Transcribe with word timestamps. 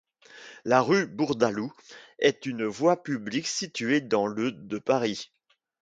La 0.65 0.81
rue 0.81 1.05
Bourdaloue 1.05 1.71
est 2.17 2.47
une 2.47 2.65
voie 2.65 3.03
publique 3.03 3.45
située 3.45 4.01
dans 4.01 4.25
le 4.25 4.51
de 4.51 4.79
Paris. 4.79 5.31